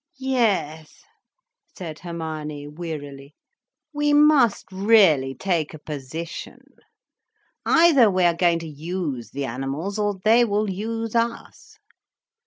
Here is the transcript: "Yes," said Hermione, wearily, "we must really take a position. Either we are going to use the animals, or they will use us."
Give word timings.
"Yes," 0.17 1.03
said 1.77 1.99
Hermione, 1.99 2.67
wearily, 2.69 3.35
"we 3.93 4.13
must 4.13 4.65
really 4.71 5.35
take 5.35 5.75
a 5.75 5.77
position. 5.77 6.63
Either 7.67 8.09
we 8.09 8.23
are 8.23 8.33
going 8.33 8.57
to 8.57 8.67
use 8.67 9.29
the 9.29 9.45
animals, 9.45 9.99
or 9.99 10.15
they 10.25 10.43
will 10.43 10.71
use 10.71 11.13
us." 11.15 11.77